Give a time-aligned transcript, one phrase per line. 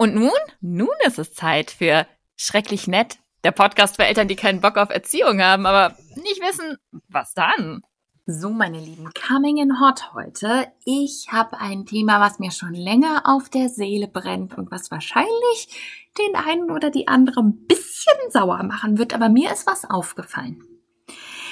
[0.00, 0.30] Und nun?
[0.62, 4.88] Nun ist es Zeit für Schrecklich Nett, der Podcast für Eltern, die keinen Bock auf
[4.88, 6.78] Erziehung haben, aber nicht wissen,
[7.08, 7.82] was dann.
[8.24, 10.68] So, meine Lieben, coming in hot heute.
[10.86, 15.68] Ich habe ein Thema, was mir schon länger auf der Seele brennt und was wahrscheinlich
[16.16, 20.64] den einen oder die andere ein bisschen sauer machen wird, aber mir ist was aufgefallen.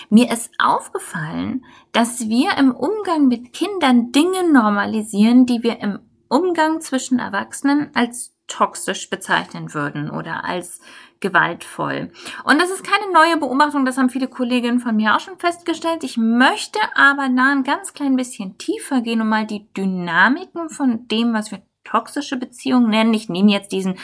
[0.08, 5.98] Mir ist aufgefallen, dass wir im Umgang mit Kindern Dinge normalisieren, die wir im
[6.30, 10.80] Umgang zwischen Erwachsenen als toxisch bezeichnen würden oder als
[11.20, 12.10] gewaltvoll.
[12.44, 16.04] Und das ist keine neue Beobachtung, das haben viele Kolleginnen von mir auch schon festgestellt.
[16.04, 21.06] Ich möchte aber da ein ganz klein bisschen tiefer gehen und mal die Dynamiken von
[21.08, 23.14] dem, was wir toxische Beziehungen nennen.
[23.14, 23.96] Ich nehme jetzt diesen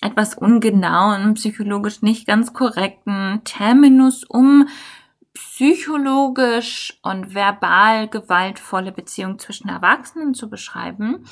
[0.00, 4.68] etwas ungenauen, psychologisch nicht ganz korrekten Terminus, um
[5.32, 11.24] psychologisch und verbal gewaltvolle Beziehungen zwischen Erwachsenen zu beschreiben.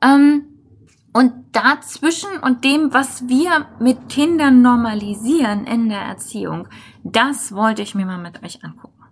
[0.00, 0.59] Ähm,
[1.12, 6.68] und dazwischen und dem, was wir mit Kindern normalisieren in der Erziehung,
[7.02, 9.04] das wollte ich mir mal mit euch angucken.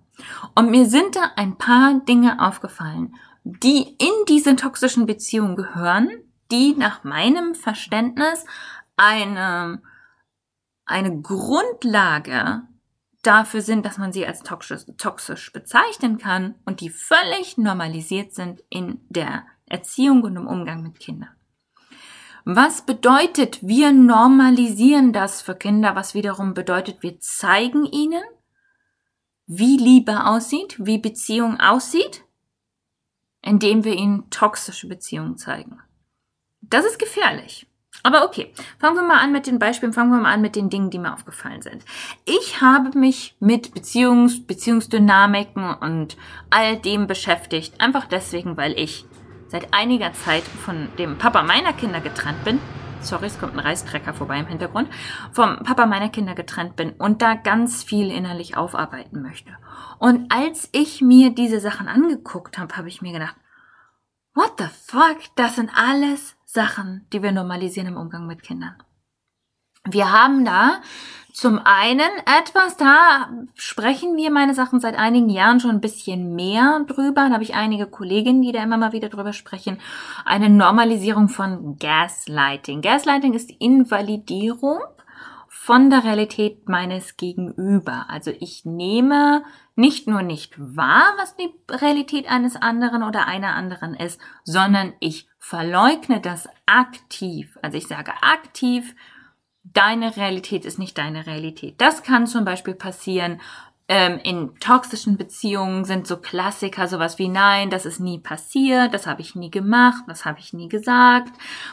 [0.54, 6.08] Und mir sind da ein paar Dinge aufgefallen, die in diese toxischen Beziehungen gehören,
[6.50, 8.44] die nach meinem Verständnis
[8.96, 9.82] eine,
[10.86, 12.62] eine Grundlage
[13.22, 18.62] dafür sind, dass man sie als toxisch, toxisch bezeichnen kann und die völlig normalisiert sind
[18.70, 21.37] in der Erziehung und im Umgang mit Kindern.
[22.44, 28.22] Was bedeutet, wir normalisieren das für Kinder, was wiederum bedeutet, wir zeigen ihnen,
[29.46, 32.24] wie Liebe aussieht, wie Beziehung aussieht,
[33.42, 35.80] indem wir ihnen toxische Beziehungen zeigen.
[36.60, 37.66] Das ist gefährlich.
[38.02, 40.70] Aber okay, fangen wir mal an mit den Beispielen, fangen wir mal an mit den
[40.70, 41.84] Dingen, die mir aufgefallen sind.
[42.24, 46.16] Ich habe mich mit Beziehungs, Beziehungsdynamiken und
[46.50, 49.04] all dem beschäftigt, einfach deswegen, weil ich
[49.48, 52.60] seit einiger Zeit von dem Papa meiner Kinder getrennt bin.
[53.00, 54.88] Sorry, es kommt ein Reistrecker vorbei im Hintergrund.
[55.32, 59.50] Vom Papa meiner Kinder getrennt bin und da ganz viel innerlich aufarbeiten möchte.
[59.98, 63.36] Und als ich mir diese Sachen angeguckt habe, habe ich mir gedacht,
[64.34, 68.74] what the fuck, das sind alles Sachen, die wir normalisieren im Umgang mit Kindern.
[69.90, 70.80] Wir haben da
[71.32, 72.10] zum einen
[72.40, 77.28] etwas, da sprechen wir meine Sachen seit einigen Jahren schon ein bisschen mehr drüber.
[77.28, 79.78] Da habe ich einige Kolleginnen, die da immer mal wieder drüber sprechen.
[80.24, 82.80] Eine Normalisierung von Gaslighting.
[82.80, 84.80] Gaslighting ist Invalidierung
[85.48, 88.06] von der Realität meines Gegenüber.
[88.08, 89.44] Also ich nehme
[89.76, 95.28] nicht nur nicht wahr, was die Realität eines anderen oder einer anderen ist, sondern ich
[95.38, 97.58] verleugne das aktiv.
[97.62, 98.94] Also ich sage aktiv,
[99.74, 101.74] deine Realität ist nicht deine Realität.
[101.78, 103.40] Das kann zum Beispiel passieren.
[103.90, 109.06] Ähm, in toxischen Beziehungen sind so Klassiker, sowas wie nein, das ist nie passiert, das
[109.06, 111.32] habe ich nie gemacht, das habe ich nie gesagt,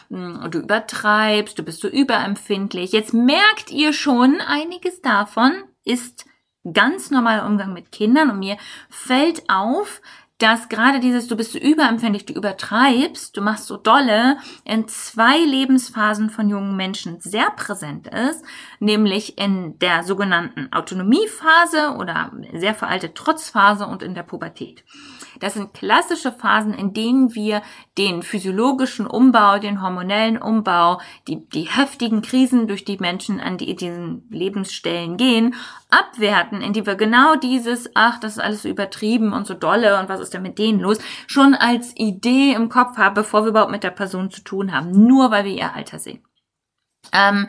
[0.09, 2.93] hm, du übertreibst, du bist so überempfindlich.
[2.93, 5.51] Jetzt merkt ihr schon, einiges davon
[5.83, 6.25] ist
[6.71, 8.55] ganz normaler Umgang mit Kindern und mir
[8.89, 10.01] fällt auf,
[10.37, 15.37] dass gerade dieses, du bist so überempfindlich, du übertreibst, du machst so dolle, in zwei
[15.37, 18.43] Lebensphasen von jungen Menschen sehr präsent ist,
[18.79, 24.83] nämlich in der sogenannten Autonomiephase oder sehr veraltete Trotzphase und in der Pubertät.
[25.39, 27.61] Das sind klassische Phasen, in denen wir
[27.97, 33.75] den physiologischen Umbau, den hormonellen Umbau, die, die heftigen Krisen, durch die Menschen an die,
[33.75, 35.55] diesen Lebensstellen gehen,
[35.89, 39.99] abwerten, in die wir genau dieses, ach, das ist alles so übertrieben und so dolle
[39.99, 43.49] und was ist denn mit denen los, schon als Idee im Kopf haben, bevor wir
[43.49, 46.23] überhaupt mit der Person zu tun haben, nur weil wir ihr Alter sehen.
[47.11, 47.47] Ähm,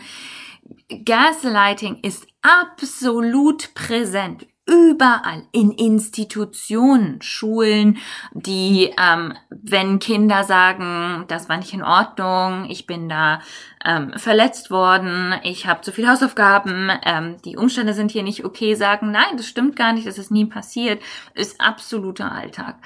[1.05, 7.99] Gaslighting ist absolut präsent überall in Institutionen, Schulen,
[8.33, 13.41] die, ähm, wenn Kinder sagen, das war nicht in Ordnung, ich bin da
[13.85, 18.75] ähm, verletzt worden, ich habe zu viel Hausaufgaben, ähm, die Umstände sind hier nicht okay,
[18.75, 21.01] sagen, nein, das stimmt gar nicht, das ist nie passiert,
[21.35, 22.77] ist absoluter Alltag.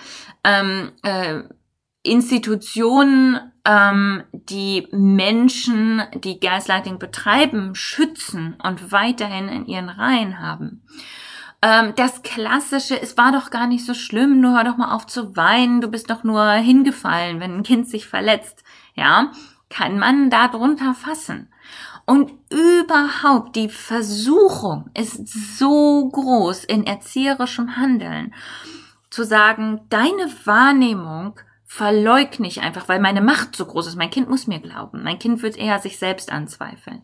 [0.45, 1.43] Ähm, äh,
[2.03, 10.83] Institutionen, ähm, die Menschen, die Gaslighting betreiben, schützen und weiterhin in ihren Reihen haben.
[11.63, 15.07] Ähm, das Klassische, es war doch gar nicht so schlimm, nur hör doch mal auf
[15.07, 18.65] zu weinen, du bist doch nur hingefallen, wenn ein Kind sich verletzt.
[18.95, 19.33] Ja,
[19.69, 21.49] kann man da drunter fassen.
[22.07, 25.29] Und überhaupt die Versuchung ist
[25.59, 28.35] so groß in erzieherischem Handeln,
[29.11, 33.97] zu sagen, deine Wahrnehmung verleugne ich einfach, weil meine Macht so groß ist.
[33.97, 35.05] Mein Kind muss mir glauben.
[35.05, 37.03] Mein Kind wird eher sich selbst anzweifeln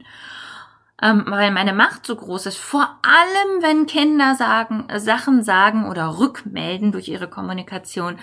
[1.02, 2.58] ähm, weil meine Macht so groß ist.
[2.58, 8.19] Vor allem, wenn Kinder sagen, äh, Sachen sagen oder rückmelden durch ihre Kommunikation,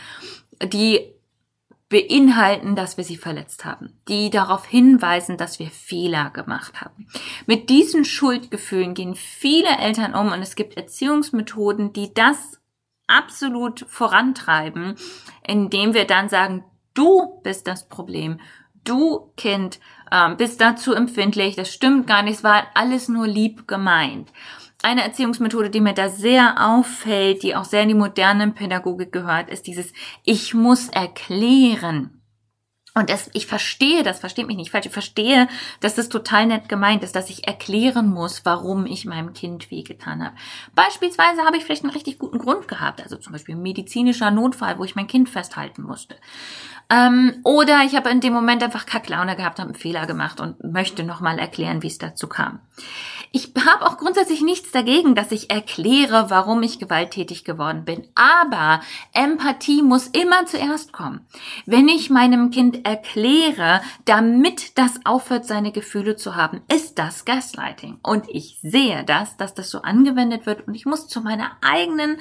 [0.61, 1.13] die
[1.89, 7.07] beinhalten, dass wir sie verletzt haben, die darauf hinweisen, dass wir Fehler gemacht haben.
[7.45, 12.59] Mit diesen Schuldgefühlen gehen viele Eltern um und es gibt Erziehungsmethoden, die das
[13.05, 14.95] absolut vorantreiben,
[15.45, 16.63] indem wir dann sagen,
[16.95, 18.39] du bist das Problem,
[18.83, 19.79] du Kind
[20.11, 24.31] ähm, bist dazu empfindlich, das stimmt gar nicht, es war alles nur lieb gemeint.
[24.81, 29.49] Eine Erziehungsmethode, die mir da sehr auffällt, die auch sehr in die moderne Pädagogik gehört,
[29.49, 29.93] ist dieses
[30.23, 32.22] Ich muss erklären.
[32.95, 35.47] Und das, ich verstehe das, versteht mich nicht falsch, ich verstehe,
[35.79, 40.23] dass das total nett gemeint ist, dass ich erklären muss, warum ich meinem Kind wehgetan
[40.23, 40.35] habe.
[40.75, 44.83] Beispielsweise habe ich vielleicht einen richtig guten Grund gehabt, also zum Beispiel medizinischer Notfall, wo
[44.83, 46.15] ich mein Kind festhalten musste.
[46.89, 50.63] Ähm, oder ich habe in dem Moment einfach Kacklaune gehabt, habe einen Fehler gemacht und
[50.63, 52.59] möchte nochmal erklären, wie es dazu kam.
[53.35, 58.07] Ich habe auch grundsätzlich nichts dagegen, dass ich erkläre, warum ich gewalttätig geworden bin.
[58.13, 58.79] Aber
[59.11, 61.25] Empathie muss immer zuerst kommen.
[61.65, 67.97] Wenn ich meinem Kind erkläre, damit das aufhört, seine Gefühle zu haben, ist das Gaslighting.
[68.03, 72.17] Und ich sehe das, dass das so angewendet wird und ich muss zu meiner eigenen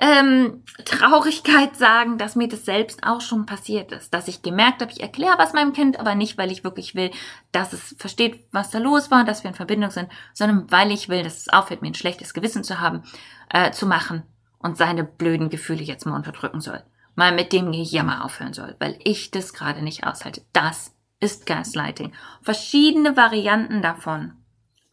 [0.00, 4.14] ähm, Traurigkeit sagen, dass mir das selbst auch schon passiert ist.
[4.14, 7.10] Dass ich gemerkt habe, ich erkläre was meinem Kind, aber nicht, weil ich wirklich will,
[7.50, 11.08] dass es versteht, was da los war, dass wir in Verbindung sind, sondern weil ich
[11.08, 13.02] will, dass es aufhört, mir ein schlechtes Gewissen zu haben,
[13.50, 14.22] äh, zu machen
[14.58, 16.82] und seine blöden Gefühle jetzt mal unterdrücken soll.
[17.16, 20.42] Mal mit dem Gejammer aufhören soll, weil ich das gerade nicht aushalte.
[20.52, 22.12] Das ist Gaslighting.
[22.42, 24.37] Verschiedene Varianten davon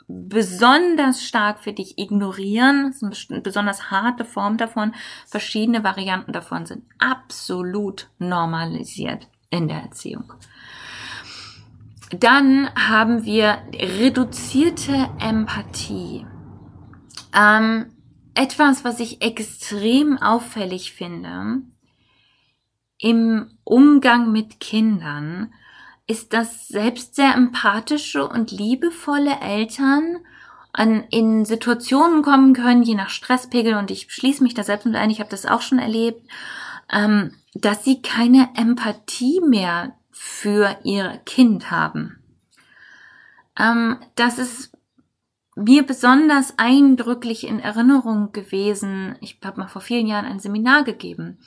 [0.07, 2.93] besonders stark für dich ignorieren.
[2.99, 4.93] Das ist eine besonders harte Form davon.
[5.25, 10.33] Verschiedene Varianten davon sind absolut normalisiert in der Erziehung.
[12.11, 16.25] Dann haben wir reduzierte Empathie.
[17.33, 17.87] Ähm,
[18.35, 21.63] etwas, was ich extrem auffällig finde
[22.97, 25.53] im Umgang mit Kindern,
[26.07, 30.19] ist, dass selbst sehr empathische und liebevolle Eltern
[30.71, 34.95] an, in Situationen kommen können, je nach Stresspegel, und ich schließe mich da selbst mit
[34.95, 36.21] ein, ich habe das auch schon erlebt,
[36.91, 42.19] ähm, dass sie keine Empathie mehr für ihr Kind haben.
[43.57, 44.71] Ähm, das ist
[45.55, 49.15] mir besonders eindrücklich in Erinnerung gewesen.
[49.21, 51.39] Ich habe mal vor vielen Jahren ein Seminar gegeben,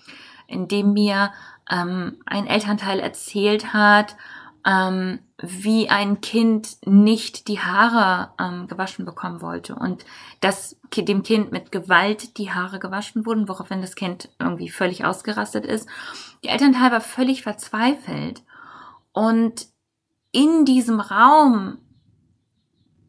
[0.46, 1.32] in dem mir
[1.70, 4.16] ähm, ein Elternteil erzählt hat,
[4.68, 10.04] ähm, wie ein Kind nicht die Haare ähm, gewaschen bekommen wollte und
[10.40, 15.64] dass dem Kind mit Gewalt die Haare gewaschen wurden, woraufhin das Kind irgendwie völlig ausgerastet
[15.64, 15.88] ist.
[16.44, 18.42] Die Elternteil war völlig verzweifelt
[19.12, 19.68] und
[20.32, 21.78] in diesem Raum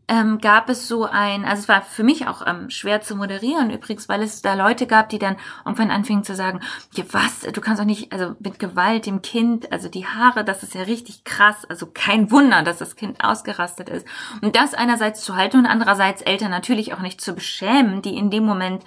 [0.10, 3.70] ähm, gab es so ein, also es war für mich auch ähm, schwer zu moderieren
[3.70, 6.62] übrigens, weil es da Leute gab, die dann irgendwann anfingen zu sagen,
[6.96, 10.64] ja was, du kannst doch nicht, also mit Gewalt dem Kind, also die Haare, das
[10.64, 14.08] ist ja richtig krass, also kein Wunder, dass das Kind ausgerastet ist.
[14.42, 18.32] Und das einerseits zu halten und andererseits Eltern natürlich auch nicht zu beschämen, die in
[18.32, 18.84] dem Moment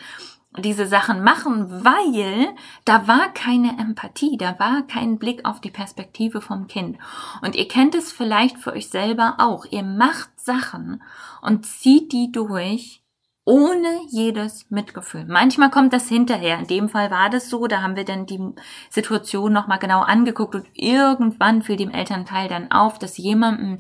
[0.59, 2.49] diese Sachen machen, weil
[2.85, 6.99] da war keine Empathie, da war kein Blick auf die Perspektive vom Kind.
[7.41, 9.65] Und ihr kennt es vielleicht für euch selber auch.
[9.71, 11.03] Ihr macht Sachen
[11.41, 13.03] und zieht die durch
[13.45, 15.25] ohne jedes Mitgefühl.
[15.27, 16.59] Manchmal kommt das hinterher.
[16.59, 18.41] In dem Fall war das so, da haben wir dann die
[18.89, 23.79] Situation nochmal genau angeguckt und irgendwann fiel dem Elternteil dann auf, dass jemandem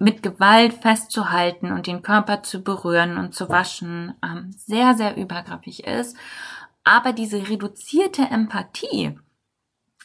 [0.00, 5.84] mit Gewalt festzuhalten und den Körper zu berühren und zu waschen ähm, sehr, sehr übergriffig
[5.84, 6.16] ist.
[6.82, 9.18] Aber diese reduzierte Empathie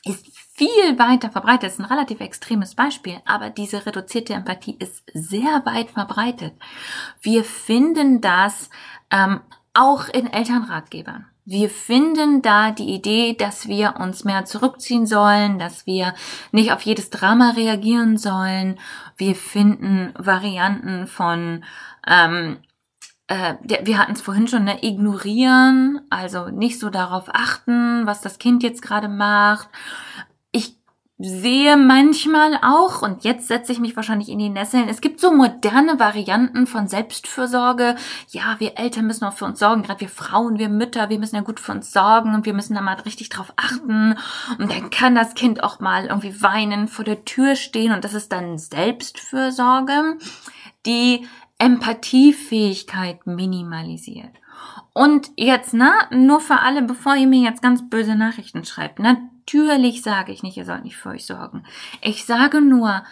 [0.03, 1.63] ist viel weiter verbreitet.
[1.63, 6.53] Das ist ein relativ extremes Beispiel, aber diese reduzierte Empathie ist sehr weit verbreitet.
[7.21, 8.69] Wir finden das
[9.11, 9.41] ähm,
[9.73, 11.25] auch in Elternratgebern.
[11.43, 16.15] Wir finden da die Idee, dass wir uns mehr zurückziehen sollen, dass wir
[16.53, 18.79] nicht auf jedes Drama reagieren sollen.
[19.17, 21.65] Wir finden Varianten von,
[22.07, 22.57] ähm,
[23.27, 28.39] äh, wir hatten es vorhin schon, ne, ignorieren, also nicht so darauf achten, was das
[28.39, 29.67] Kind jetzt gerade macht
[31.17, 35.31] sehe manchmal auch, und jetzt setze ich mich wahrscheinlich in die Nesseln, es gibt so
[35.31, 37.95] moderne Varianten von Selbstfürsorge.
[38.29, 41.37] Ja, wir Eltern müssen auch für uns sorgen, gerade wir Frauen, wir Mütter, wir müssen
[41.37, 44.17] ja gut für uns sorgen und wir müssen da mal richtig drauf achten.
[44.59, 48.13] Und dann kann das Kind auch mal irgendwie weinen, vor der Tür stehen und das
[48.13, 50.17] ist dann Selbstfürsorge,
[50.85, 51.25] die
[51.59, 54.31] Empathiefähigkeit minimalisiert.
[54.93, 58.99] Und jetzt, na, nur für alle, bevor ihr mir jetzt ganz böse Nachrichten schreibt,
[59.53, 61.65] natürlich sage ich nicht, ihr sollt nicht für euch sorgen.
[62.01, 63.03] Ich sage nur,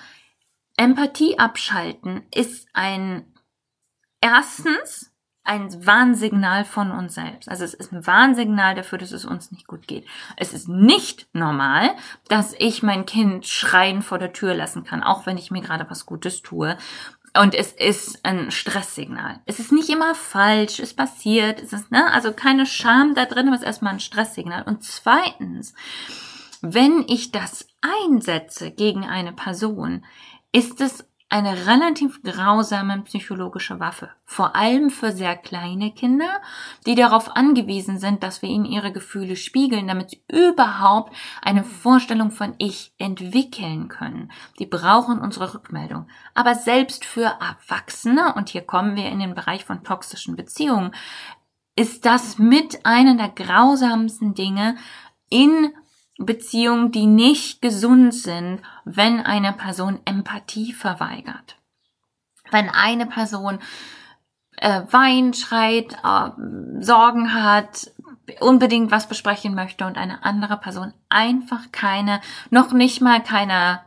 [0.78, 3.26] Empathie abschalten ist ein,
[4.22, 5.12] erstens,
[5.44, 7.50] ein Warnsignal von uns selbst.
[7.50, 10.08] Also es ist ein Warnsignal dafür, dass es uns nicht gut geht.
[10.38, 11.92] Es ist nicht normal,
[12.30, 15.90] dass ich mein Kind schreien vor der Tür lassen kann, auch wenn ich mir gerade
[15.90, 16.78] was Gutes tue.
[17.36, 19.42] Und es ist ein Stresssignal.
[19.46, 23.48] Es ist nicht immer falsch, es passiert, es ist, ne, also keine Scham da drin,
[23.48, 24.64] aber es ist erstmal ein Stresssignal.
[24.64, 25.74] Und zweitens,
[26.62, 30.06] wenn ich das einsetze gegen eine Person,
[30.52, 34.12] ist es eine relativ grausame psychologische Waffe.
[34.24, 36.30] Vor allem für sehr kleine Kinder,
[36.86, 41.12] die darauf angewiesen sind, dass wir ihnen ihre Gefühle spiegeln, damit sie überhaupt
[41.42, 44.32] eine Vorstellung von Ich entwickeln können.
[44.60, 46.08] Die brauchen unsere Rückmeldung.
[46.36, 50.92] Aber selbst für Erwachsene, und hier kommen wir in den Bereich von toxischen Beziehungen,
[51.76, 54.76] ist das mit einer der grausamsten Dinge
[55.32, 55.74] in
[56.18, 61.58] Beziehungen, die nicht gesund sind, wenn eine Person Empathie verweigert.
[62.52, 63.60] Wenn eine Person
[64.58, 66.30] äh, weint, schreit, äh,
[66.80, 67.92] Sorgen hat,
[68.40, 73.82] unbedingt was besprechen möchte und eine andere Person einfach keine, noch nicht mal keine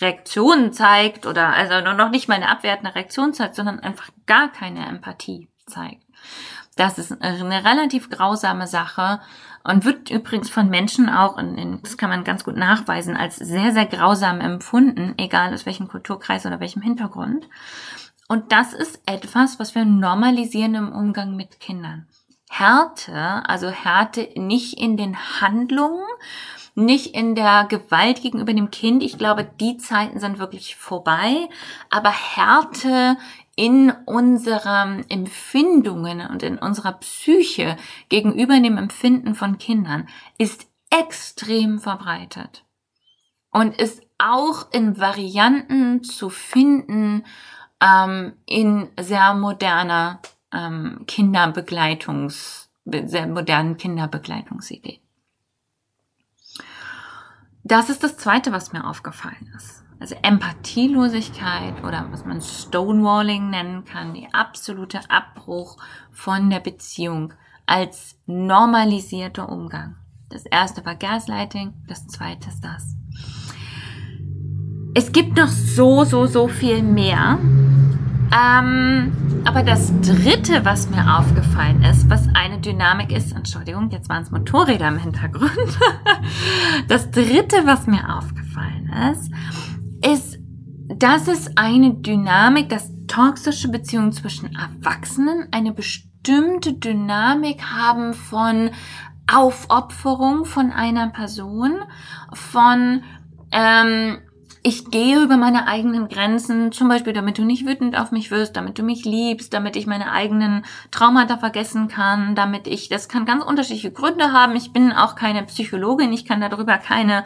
[0.00, 4.86] Reaktion zeigt oder also noch nicht mal eine abwertende Reaktion zeigt, sondern einfach gar keine
[4.86, 6.04] Empathie zeigt.
[6.76, 9.20] Das ist eine relativ grausame Sache
[9.64, 13.36] und wird übrigens von Menschen auch, in, in, das kann man ganz gut nachweisen, als
[13.36, 17.48] sehr, sehr grausam empfunden, egal aus welchem Kulturkreis oder welchem Hintergrund.
[18.28, 22.06] Und das ist etwas, was wir normalisieren im Umgang mit Kindern.
[22.50, 26.04] Härte, also Härte nicht in den Handlungen,
[26.74, 29.02] nicht in der Gewalt gegenüber dem Kind.
[29.02, 31.48] Ich glaube, die Zeiten sind wirklich vorbei.
[31.90, 33.16] Aber Härte
[33.58, 37.76] in unseren Empfindungen und in unserer Psyche
[38.08, 42.64] gegenüber dem Empfinden von Kindern ist extrem verbreitet
[43.50, 47.24] und ist auch in Varianten zu finden
[47.82, 50.20] ähm, in sehr moderner
[50.52, 55.00] ähm, Kinderbegleitungs, sehr modernen Kinderbegleitungsideen.
[57.64, 63.84] Das ist das Zweite, was mir aufgefallen ist also Empathielosigkeit oder was man Stonewalling nennen
[63.84, 65.76] kann, die absolute Abbruch
[66.10, 67.32] von der Beziehung
[67.66, 69.96] als normalisierter Umgang.
[70.30, 72.94] Das erste war Gaslighting, das zweite ist das.
[74.94, 77.38] Es gibt noch so, so, so viel mehr.
[78.30, 79.12] Ähm,
[79.44, 84.30] aber das dritte, was mir aufgefallen ist, was eine Dynamik ist, Entschuldigung, jetzt waren es
[84.30, 85.50] Motorräder im Hintergrund.
[86.88, 89.30] das dritte, was mir aufgefallen ist,
[90.88, 98.70] ist, dass es eine Dynamik, dass toxische Beziehungen zwischen Erwachsenen eine bestimmte Dynamik haben von
[99.30, 101.80] Aufopferung von einer Person,
[102.32, 103.02] von
[103.50, 104.18] ähm,
[104.62, 108.56] ich gehe über meine eigenen Grenzen, zum Beispiel, damit du nicht wütend auf mich wirst,
[108.56, 113.24] damit du mich liebst, damit ich meine eigenen Traumata vergessen kann, damit ich, das kann
[113.24, 114.56] ganz unterschiedliche Gründe haben.
[114.56, 117.24] Ich bin auch keine Psychologin, ich kann darüber keine,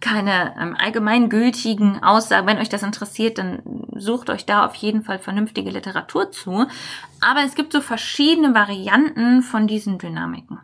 [0.00, 2.46] keine ähm, allgemeingültigen Aussagen.
[2.46, 3.62] Wenn euch das interessiert, dann
[3.94, 6.66] sucht euch da auf jeden Fall vernünftige Literatur zu.
[7.20, 10.58] Aber es gibt so verschiedene Varianten von diesen Dynamiken.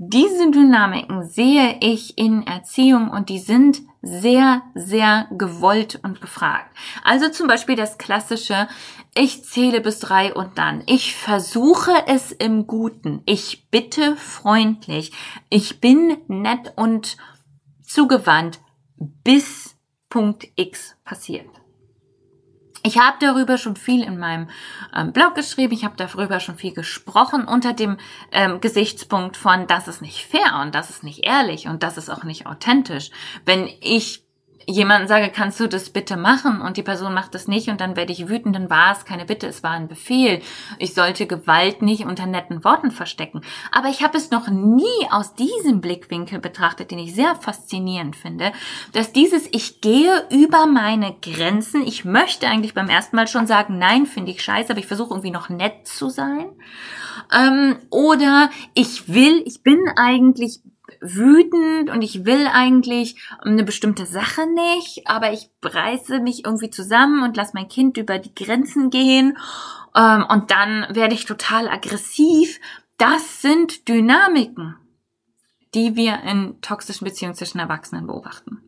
[0.00, 6.74] Diese Dynamiken sehe ich in Erziehung und die sind sehr, sehr gewollt und gefragt.
[7.04, 8.68] Also zum Beispiel das klassische,
[9.14, 10.82] ich zähle bis drei und dann.
[10.86, 13.22] Ich versuche es im Guten.
[13.26, 15.12] Ich bitte freundlich.
[15.50, 17.16] Ich bin nett und
[17.82, 18.60] zugewandt,
[18.96, 19.76] bis
[20.08, 21.48] Punkt X passiert.
[22.88, 24.48] Ich habe darüber schon viel in meinem
[24.96, 27.98] ähm, Blog geschrieben, ich habe darüber schon viel gesprochen unter dem
[28.32, 32.08] ähm, Gesichtspunkt von, das ist nicht fair und das ist nicht ehrlich und das ist
[32.08, 33.10] auch nicht authentisch.
[33.44, 34.24] Wenn ich
[34.68, 37.96] jemanden sage, kannst du das bitte machen und die Person macht das nicht und dann
[37.96, 40.42] werde ich wütend, dann war es keine Bitte, es war ein Befehl.
[40.78, 43.40] Ich sollte Gewalt nicht unter netten Worten verstecken.
[43.72, 48.52] Aber ich habe es noch nie aus diesem Blickwinkel betrachtet, den ich sehr faszinierend finde,
[48.92, 53.78] dass dieses Ich gehe über meine Grenzen, ich möchte eigentlich beim ersten Mal schon sagen,
[53.78, 56.50] nein, finde ich scheiße, aber ich versuche irgendwie noch nett zu sein.
[57.32, 60.60] Ähm, oder ich will, ich bin eigentlich
[61.00, 67.22] wütend und ich will eigentlich eine bestimmte Sache nicht, aber ich reiße mich irgendwie zusammen
[67.22, 69.36] und lasse mein Kind über die Grenzen gehen
[69.94, 72.60] ähm, und dann werde ich total aggressiv.
[72.96, 74.76] Das sind Dynamiken,
[75.74, 78.62] die wir in toxischen Beziehungen zwischen Erwachsenen beobachten.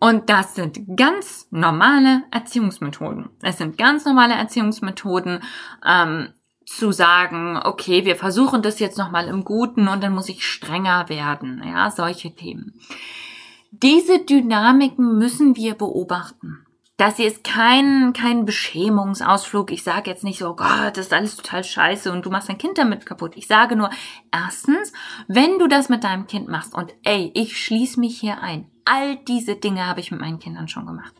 [0.00, 3.30] Und das sind ganz normale Erziehungsmethoden.
[3.42, 5.40] Es sind ganz normale Erziehungsmethoden.
[5.86, 6.32] Ähm,
[6.66, 11.08] zu sagen, okay, wir versuchen das jetzt nochmal im Guten und dann muss ich strenger
[11.08, 12.74] werden, ja, solche Themen.
[13.70, 16.64] Diese Dynamiken müssen wir beobachten.
[16.96, 19.72] Das hier ist kein, kein Beschämungsausflug.
[19.72, 22.48] Ich sage jetzt nicht so, oh Gott, das ist alles total scheiße und du machst
[22.48, 23.32] dein Kind damit kaputt.
[23.34, 23.90] Ich sage nur,
[24.30, 24.92] erstens,
[25.26, 28.70] wenn du das mit deinem Kind machst und ey, ich schließe mich hier ein.
[28.84, 31.14] All diese Dinge habe ich mit meinen Kindern schon gemacht.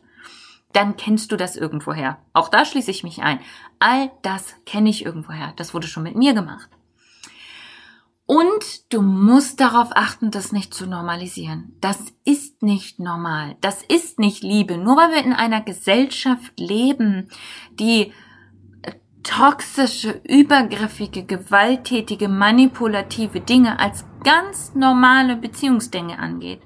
[0.75, 2.19] Dann kennst du das irgendwoher.
[2.33, 3.39] Auch da schließe ich mich ein.
[3.79, 5.55] All das kenne ich irgendwoher.
[5.57, 6.69] Das wurde schon mit mir gemacht.
[8.27, 11.77] Und du musst darauf achten, das nicht zu normalisieren.
[11.81, 13.57] Das ist nicht normal.
[13.61, 14.77] Das ist nicht Liebe.
[14.79, 17.29] Nur weil wir in einer Gesellschaft leben,
[17.79, 18.13] die
[18.83, 26.63] äh, toxische, übergriffige, gewalttätige, manipulative Dinge als ganz normale Beziehungsdinge angeht,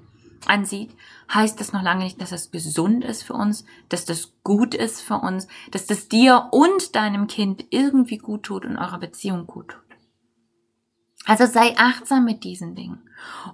[0.46, 0.94] ansieht,
[1.32, 5.00] heißt das noch lange nicht, dass es gesund ist für uns, dass das gut ist
[5.00, 9.68] für uns, dass das dir und deinem Kind irgendwie gut tut und eurer Beziehung gut
[9.68, 9.82] tut.
[11.26, 13.02] Also sei achtsam mit diesen Dingen.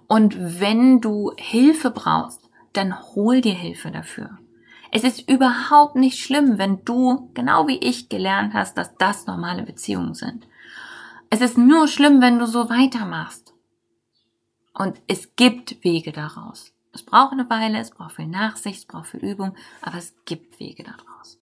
[0.07, 2.41] Und wenn du Hilfe brauchst,
[2.73, 4.39] dann hol dir Hilfe dafür.
[4.93, 9.65] Es ist überhaupt nicht schlimm, wenn du, genau wie ich, gelernt hast, dass das normale
[9.65, 10.47] Beziehungen sind.
[11.31, 13.55] Es ist nur schlimm, wenn du so weitermachst.
[14.73, 16.74] Und es gibt Wege daraus.
[16.95, 20.61] Es braucht eine Weile, es braucht viel Nachsicht, es braucht viel Übung, aber es gibt
[20.61, 21.14] Wege daraus.